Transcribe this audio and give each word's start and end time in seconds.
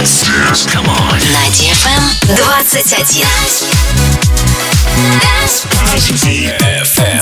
На 0.00 0.06
DFM 0.06 0.56
21. 0.64 1.20
DFM. 6.30 7.20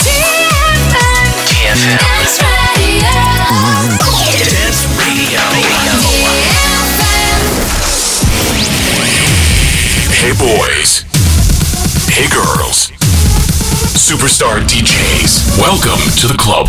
DFM. 1.42 1.98
Dance 2.38 2.38
Radio. 4.14 4.46
Dance 4.46 4.86
Radio. 4.94 5.42
Hey 10.14 10.32
boys. 10.38 11.02
Hey 12.06 12.28
girls. 12.30 12.92
Superstar 13.98 14.62
DJs. 14.62 15.58
Welcome 15.58 15.98
to 16.20 16.28
the 16.28 16.38
club. 16.38 16.68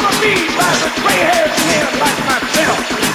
gonna 0.00 0.20
be 0.20 0.34
like 0.56 0.82
a 0.84 1.00
gray-haired 1.00 1.56
man 1.68 1.98
like 1.98 2.18
myself. 2.26 3.05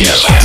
Yeah. 0.00 0.39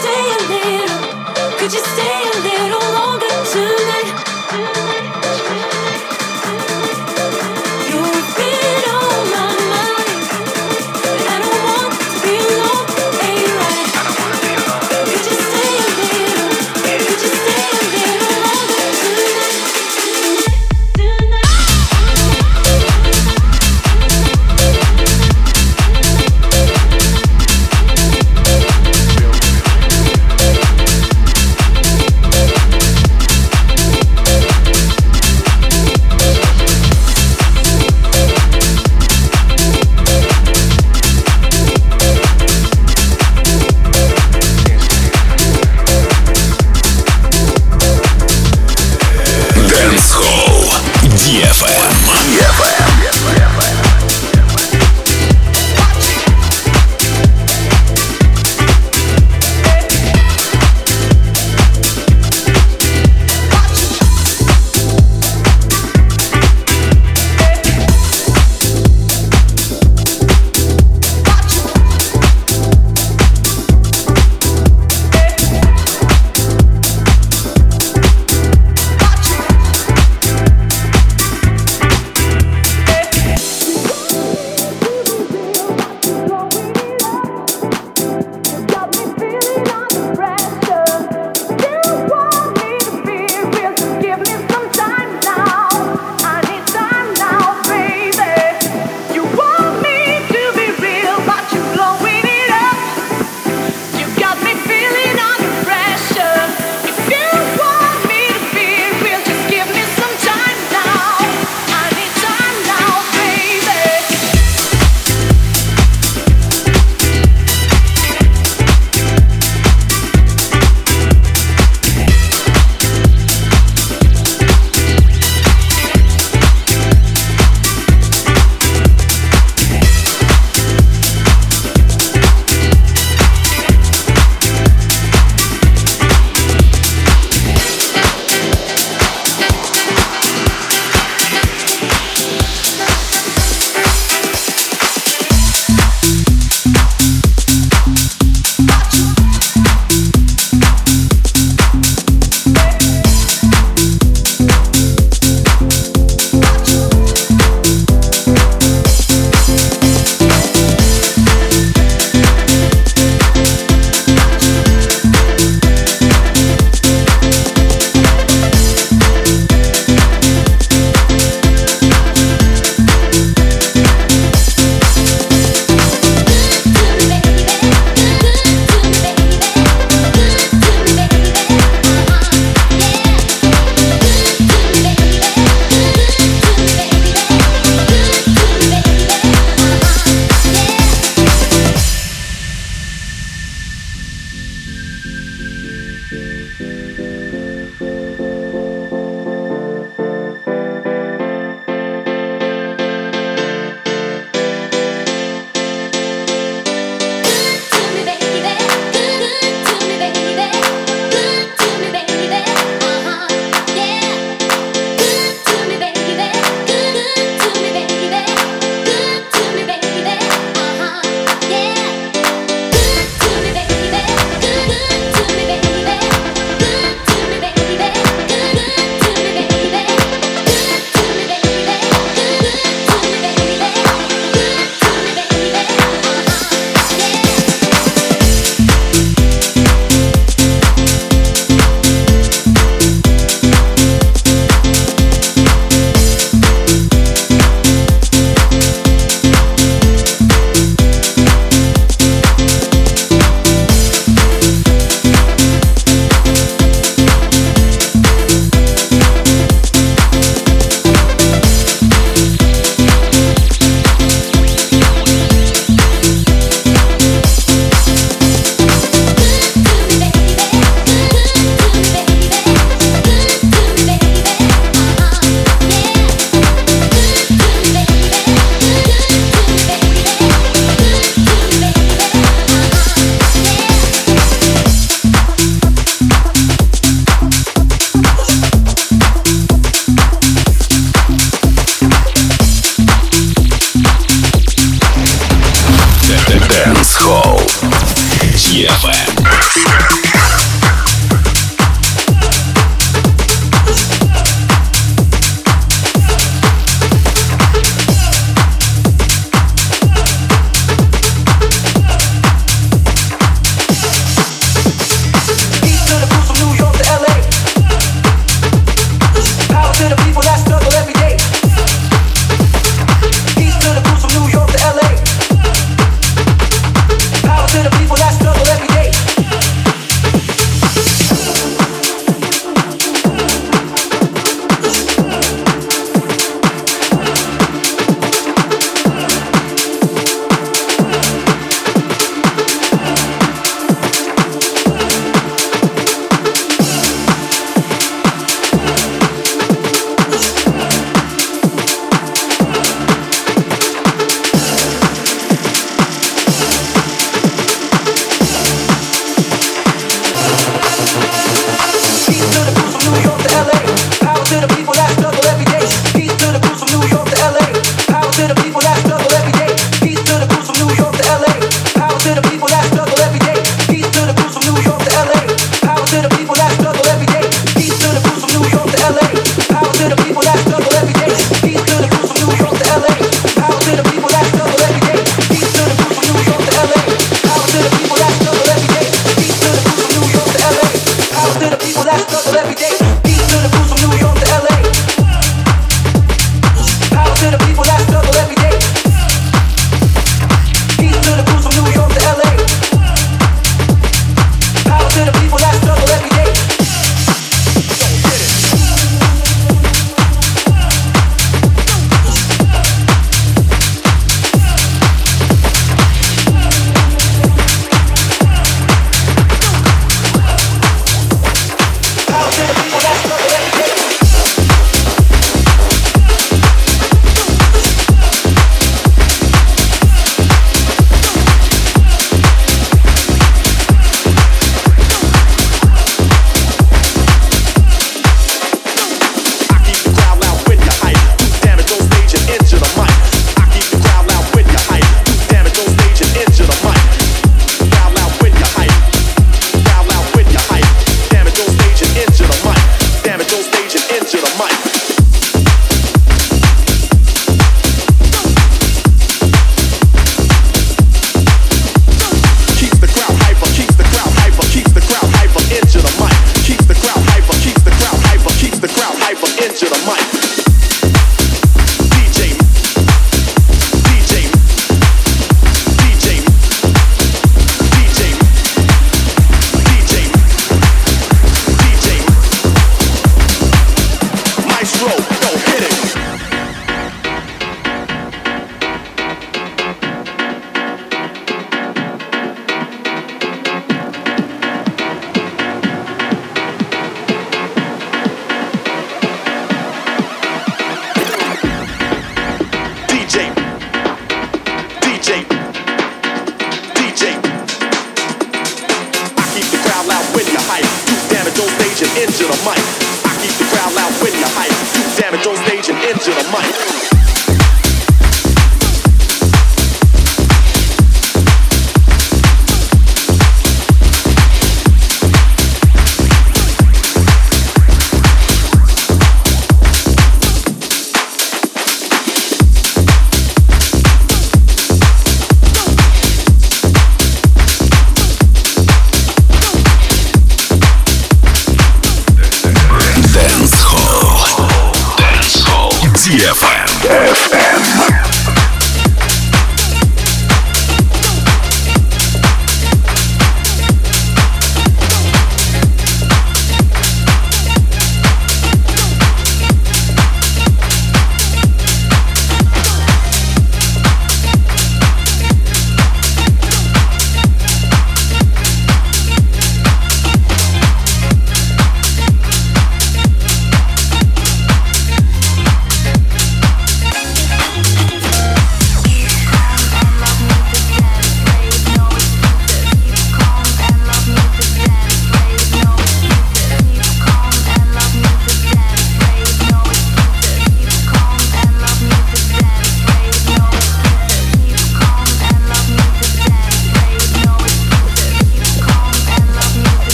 stay 0.00 0.24
a 0.34 0.40
little? 0.50 1.58
Could 1.58 1.72
you 1.72 1.80
stay 1.80 2.18
a 2.32 2.36
little 2.42 2.92
longer? 2.92 3.03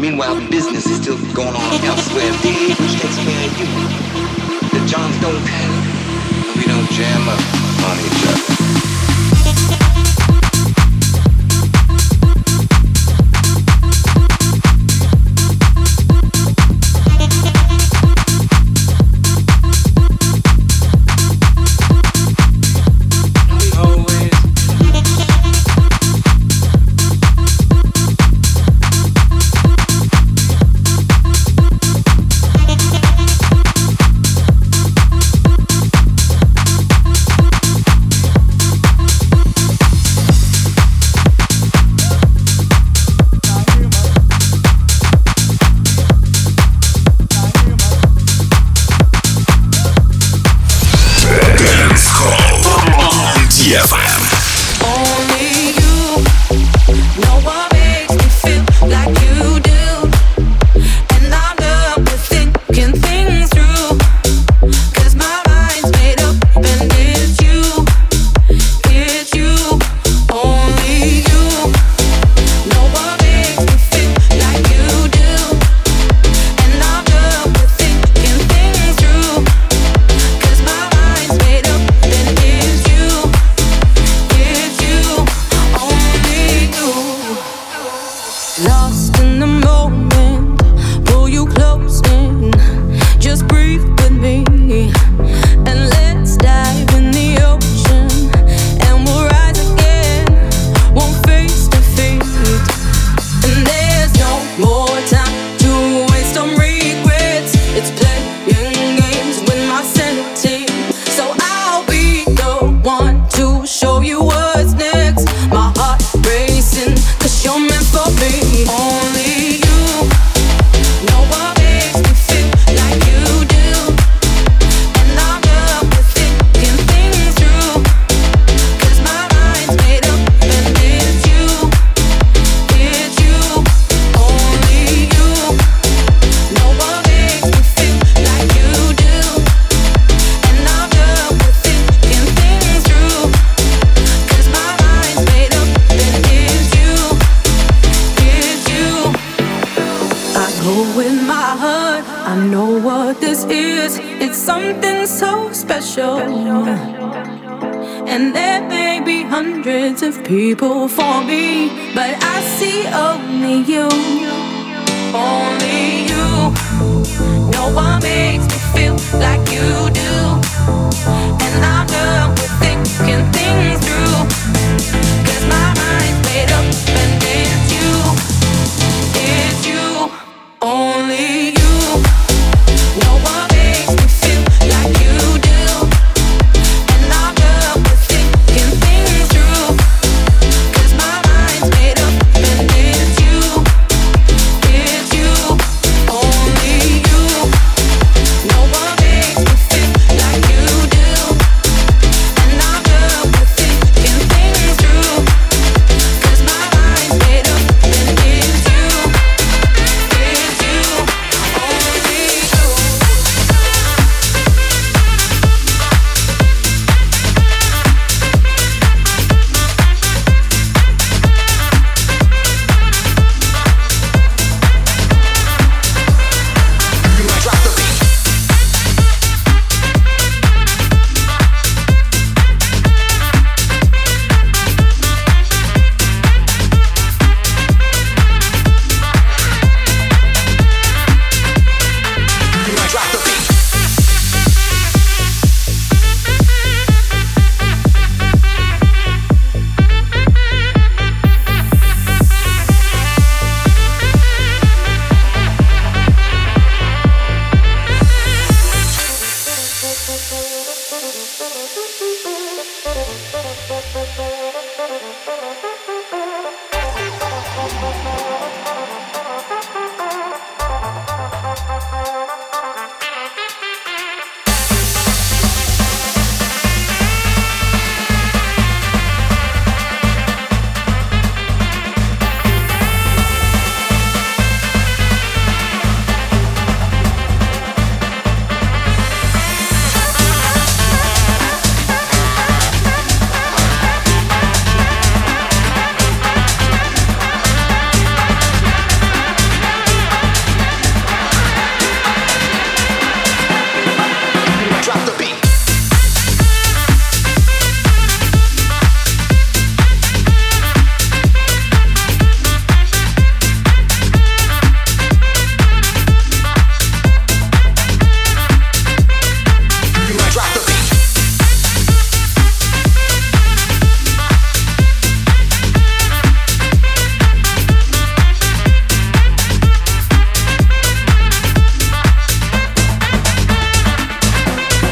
Meanwhile, 0.00 0.36
business 0.50 0.86
is 0.86 1.00
still 1.00 1.18
going 1.34 1.54
on 1.56 1.84
elsewhere. 1.84 2.30
They 2.42 2.74
takes 2.74 3.18
care 3.24 3.46
of 3.48 3.58
you. 3.58 3.66
The 4.78 4.86
Johns 4.86 5.18
don't 5.20 5.44
pay, 5.46 5.66
and 5.66 6.56
we 6.58 6.64
don't 6.66 6.90
jam 6.90 7.28
up 7.28 7.40
on 7.88 7.98
each 8.00 8.26
other. 8.28 8.83